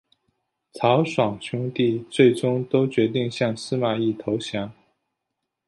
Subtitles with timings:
[0.73, 4.73] 曹爽兄弟最终都决定向司马懿投降。